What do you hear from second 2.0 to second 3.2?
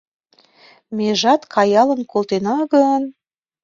колтена гын